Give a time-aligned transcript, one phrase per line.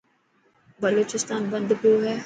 [0.81, 2.15] بلوچستان بند پيو هي.